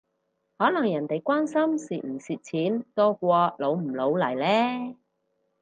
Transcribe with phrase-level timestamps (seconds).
[0.57, 4.97] 可能人哋關心蝕唔蝕錢多過老唔老嚟呢？